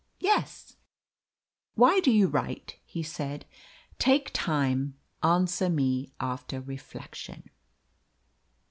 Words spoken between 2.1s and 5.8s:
write?" he said. "Take time; answer